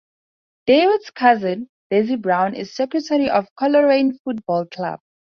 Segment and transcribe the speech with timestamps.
[0.65, 4.99] David's cousin, Dessie Brown is secretary of Coleraine Football Club.